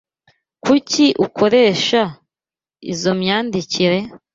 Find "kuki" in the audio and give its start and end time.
0.63-1.05